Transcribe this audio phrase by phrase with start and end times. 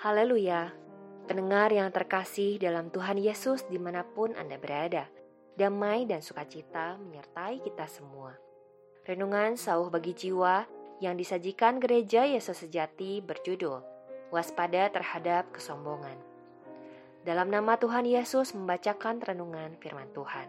[0.00, 0.72] Haleluya,
[1.28, 5.04] pendengar yang terkasih dalam Tuhan Yesus di mana pun Anda berada,
[5.60, 8.32] damai dan sukacita menyertai kita semua.
[9.04, 10.64] Renungan sauh bagi jiwa
[11.04, 13.84] yang disajikan gereja Yesus sejati berjudul
[14.32, 16.16] Waspada terhadap kesombongan.
[17.28, 20.48] Dalam nama Tuhan Yesus membacakan renungan firman Tuhan.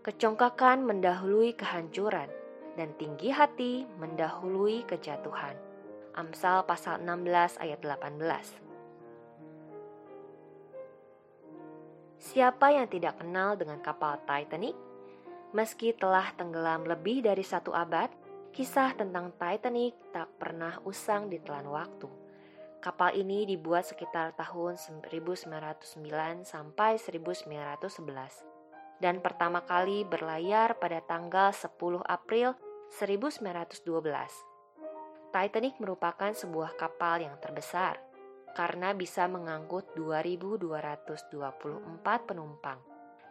[0.00, 2.32] Kecongkakan mendahului kehancuran,
[2.80, 5.71] dan tinggi hati mendahului kejatuhan.
[6.12, 8.60] Amsal pasal 16 ayat 18.
[12.20, 14.76] Siapa yang tidak kenal dengan kapal Titanic?
[15.56, 18.08] Meski telah tenggelam lebih dari satu abad,
[18.52, 22.08] kisah tentang Titanic tak pernah usang ditelan waktu.
[22.82, 28.52] Kapal ini dibuat sekitar tahun 1909 sampai 1911
[29.02, 31.74] dan pertama kali berlayar pada tanggal 10
[32.06, 32.54] April
[32.94, 34.51] 1912.
[35.32, 37.96] Titanic merupakan sebuah kapal yang terbesar
[38.52, 42.76] karena bisa mengangkut 2.224 penumpang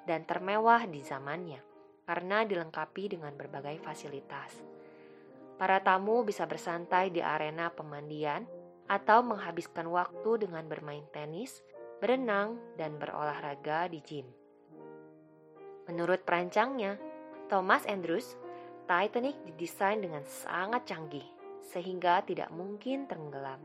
[0.09, 1.61] dan termewah di zamannya
[2.09, 4.65] karena dilengkapi dengan berbagai fasilitas.
[5.61, 8.49] Para tamu bisa bersantai di arena pemandian
[8.89, 11.61] atau menghabiskan waktu dengan bermain tenis,
[12.01, 14.25] berenang, dan berolahraga di gym.
[15.85, 16.97] Menurut perancangnya,
[17.45, 18.33] Thomas Andrews,
[18.89, 23.61] Titanic didesain dengan sangat canggih sehingga tidak mungkin tenggelam.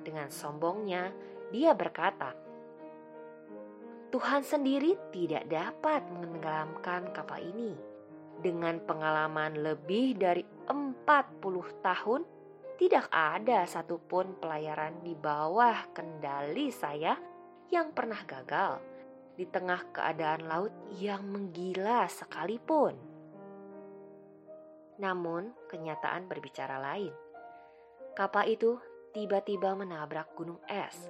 [0.00, 1.12] Dengan sombongnya,
[1.52, 2.32] dia berkata,
[4.08, 7.76] Tuhan sendiri tidak dapat menenggelamkan kapal ini.
[8.40, 12.22] Dengan pengalaman lebih dari 40 tahun,
[12.78, 17.18] tidak ada satupun pelayaran di bawah kendali saya
[17.68, 18.80] yang pernah gagal
[19.36, 22.94] di tengah keadaan laut yang menggila sekalipun.
[24.98, 27.14] Namun, kenyataan berbicara lain.
[28.18, 28.82] Kapal itu
[29.14, 31.06] tiba-tiba menabrak gunung es.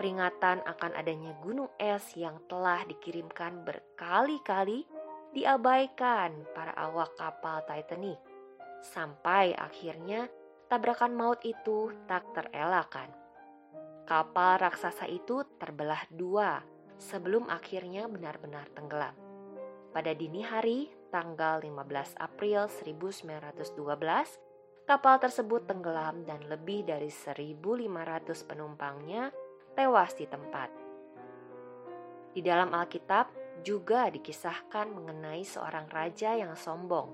[0.00, 4.88] Peringatan akan adanya gunung es yang telah dikirimkan berkali-kali
[5.36, 8.16] diabaikan para awak kapal Titanic.
[8.80, 10.32] Sampai akhirnya
[10.72, 13.12] tabrakan maut itu tak terelakkan.
[14.08, 16.64] Kapal raksasa itu terbelah dua
[16.96, 19.12] sebelum akhirnya benar-benar tenggelam.
[19.92, 24.49] Pada dini hari, tanggal 15 April 1912,
[24.90, 27.62] kapal tersebut tenggelam dan lebih dari 1.500
[28.42, 29.30] penumpangnya
[29.78, 30.66] tewas di tempat.
[32.34, 33.30] Di dalam Alkitab
[33.62, 37.06] juga dikisahkan mengenai seorang raja yang sombong,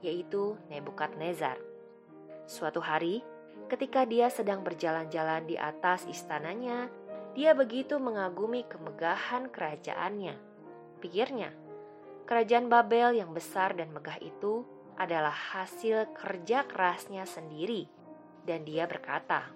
[0.00, 1.60] yaitu Nebukadnezar.
[2.48, 3.20] Suatu hari,
[3.68, 6.88] ketika dia sedang berjalan-jalan di atas istananya,
[7.36, 10.40] dia begitu mengagumi kemegahan kerajaannya.
[11.04, 11.52] Pikirnya,
[12.24, 14.64] kerajaan Babel yang besar dan megah itu
[15.00, 17.88] adalah hasil kerja kerasnya sendiri,
[18.44, 19.48] dan dia berkata,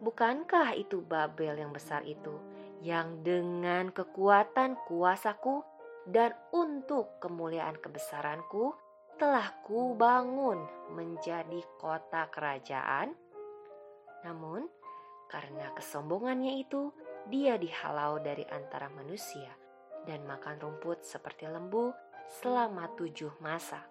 [0.00, 2.40] "Bukankah itu Babel yang besar itu,
[2.80, 5.60] yang dengan kekuatan kuasaku
[6.08, 8.72] dan untuk kemuliaan kebesaranku
[9.20, 10.64] telah kubangun
[10.96, 13.12] menjadi kota kerajaan?"
[14.24, 14.64] Namun,
[15.28, 16.96] karena kesombongannya itu,
[17.28, 19.52] dia dihalau dari antara manusia
[20.08, 21.90] dan makan rumput seperti lembu
[22.28, 23.82] selama tujuh masa.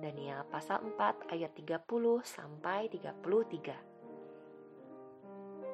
[0.00, 1.86] Daniel pasal 4 ayat 30
[2.24, 3.76] sampai 33.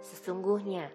[0.04, 0.90] Sesungguhnya,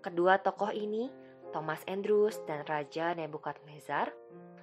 [0.00, 1.10] kedua tokoh ini,
[1.50, 4.14] Thomas Andrews dan Raja Nebukadnezar,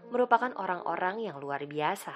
[0.09, 2.15] merupakan orang-orang yang luar biasa.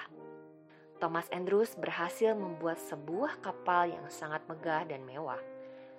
[0.96, 5.42] Thomas Andrews berhasil membuat sebuah kapal yang sangat megah dan mewah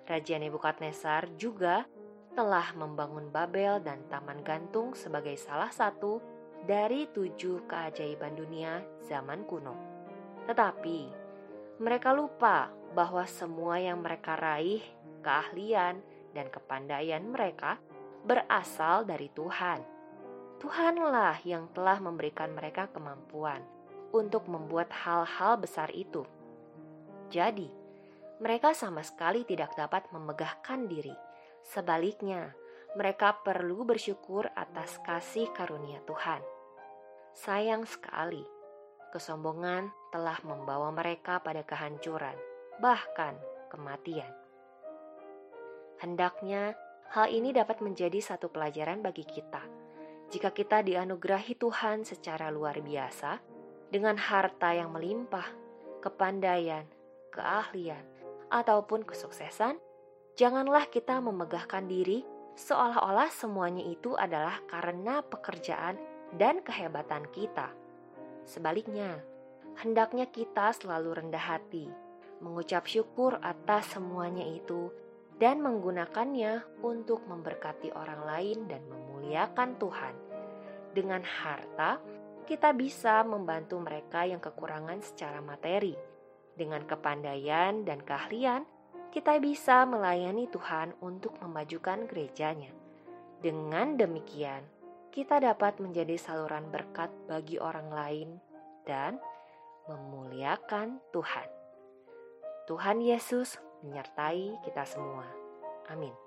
[0.04, 1.88] Raja Nebukadnezar juga
[2.36, 6.20] telah membangun Babel dan Taman Gantung sebagai salah satu
[6.64, 9.76] dari tujuh keajaiban dunia zaman kuno.
[10.48, 10.98] Tetapi
[11.80, 14.80] mereka lupa bahwa semua yang mereka raih,
[15.20, 16.00] keahlian,
[16.32, 17.76] dan kepandaian mereka
[18.24, 19.84] berasal dari Tuhan.
[20.62, 23.60] Tuhanlah yang telah memberikan mereka kemampuan
[24.14, 26.24] untuk membuat hal-hal besar itu.
[27.28, 27.68] Jadi,
[28.40, 31.12] mereka sama sekali tidak dapat memegahkan diri.
[31.60, 32.54] Sebaliknya,
[32.94, 36.53] mereka perlu bersyukur atas kasih karunia Tuhan.
[37.34, 38.46] Sayang sekali,
[39.10, 42.38] kesombongan telah membawa mereka pada kehancuran,
[42.78, 43.34] bahkan
[43.74, 44.30] kematian.
[45.98, 46.78] Hendaknya
[47.10, 49.66] hal ini dapat menjadi satu pelajaran bagi kita.
[50.30, 53.42] Jika kita dianugerahi Tuhan secara luar biasa,
[53.90, 55.50] dengan harta yang melimpah,
[56.06, 56.86] kepandaian,
[57.34, 58.06] keahlian,
[58.46, 59.74] ataupun kesuksesan,
[60.38, 62.22] janganlah kita memegahkan diri
[62.54, 67.70] seolah-olah semuanya itu adalah karena pekerjaan dan kehebatan kita.
[68.44, 69.22] Sebaliknya,
[69.80, 71.88] hendaknya kita selalu rendah hati,
[72.42, 74.92] mengucap syukur atas semuanya itu
[75.38, 80.14] dan menggunakannya untuk memberkati orang lain dan memuliakan Tuhan.
[80.94, 81.98] Dengan harta,
[82.46, 85.96] kita bisa membantu mereka yang kekurangan secara materi.
[86.54, 88.62] Dengan kepandaian dan keahlian,
[89.10, 92.70] kita bisa melayani Tuhan untuk memajukan gerejanya.
[93.42, 94.62] Dengan demikian,
[95.14, 98.28] kita dapat menjadi saluran berkat bagi orang lain
[98.82, 99.22] dan
[99.86, 101.46] memuliakan Tuhan.
[102.66, 105.30] Tuhan Yesus menyertai kita semua.
[105.86, 106.23] Amin.